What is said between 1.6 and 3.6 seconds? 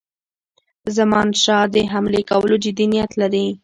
د حملې کولو جدي نیت لري.